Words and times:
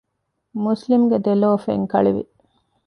މުސްލިމްގެ 0.63 1.17
ދެލޯ 1.25 1.51
ފެންކަޅިވި 1.65 2.23